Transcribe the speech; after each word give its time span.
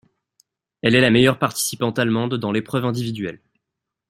Elle 0.81 0.95
est 0.95 1.01
la 1.01 1.11
meilleure 1.11 1.37
participante 1.37 1.99
allemande 1.99 2.33
dans 2.33 2.51
l'épreuve 2.51 2.85
individuelle. 2.85 3.39